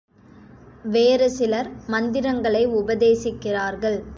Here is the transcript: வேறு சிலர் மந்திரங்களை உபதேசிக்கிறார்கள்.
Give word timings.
வேறு 0.83 1.29
சிலர் 1.29 1.69
மந்திரங்களை 1.87 2.67
உபதேசிக்கிறார்கள். 2.67 4.03